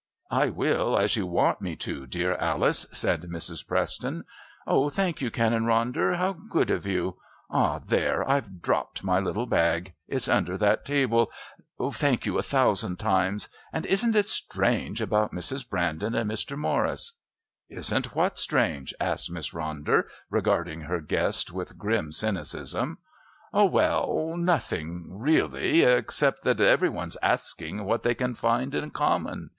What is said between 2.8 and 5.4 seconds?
said Mrs. Preston. "Oh, thank you,